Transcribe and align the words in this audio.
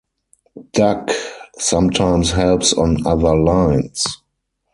Duck 0.73 1.11
sometimes 1.59 2.31
helps 2.31 2.73
on 2.73 3.05
other 3.05 3.35
lines. 3.35 4.03